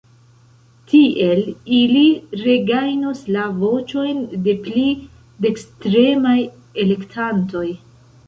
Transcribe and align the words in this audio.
Tiel 0.91 1.41
ili 1.79 2.05
regajnos 2.45 3.21
la 3.35 3.43
voĉojn 3.59 4.23
de 4.47 4.55
pli 4.67 4.85
dekstremaj 5.47 6.37
elektantoj. 6.85 7.65